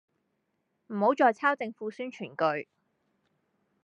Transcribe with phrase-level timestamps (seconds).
[0.87, 2.67] 唔好再抄政府宣傳句